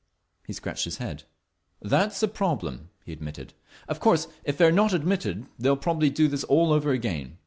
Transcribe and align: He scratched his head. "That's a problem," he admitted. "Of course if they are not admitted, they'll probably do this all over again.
He 0.47 0.51
scratched 0.53 0.85
his 0.85 0.97
head. 0.97 1.25
"That's 1.79 2.23
a 2.23 2.27
problem," 2.27 2.89
he 3.05 3.13
admitted. 3.13 3.53
"Of 3.87 3.99
course 3.99 4.27
if 4.43 4.57
they 4.57 4.65
are 4.65 4.71
not 4.71 4.93
admitted, 4.95 5.45
they'll 5.59 5.77
probably 5.77 6.09
do 6.09 6.27
this 6.27 6.43
all 6.45 6.73
over 6.73 6.89
again. 6.91 7.37